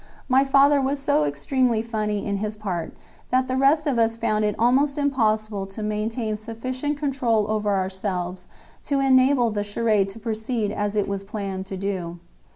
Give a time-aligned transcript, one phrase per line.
[0.27, 2.91] My father was so extremely funny in his part
[3.29, 8.47] that the rest of us found it almost impossible to maintain sufficient control over ourselves
[8.85, 12.17] to enable the charade to proceed as it was planned to do.